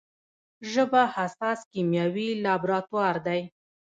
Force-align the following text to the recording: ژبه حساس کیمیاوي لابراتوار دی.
ژبه 0.71 1.01
حساس 1.15 1.59
کیمیاوي 1.71 2.29
لابراتوار 2.43 3.15
دی. 3.25 3.41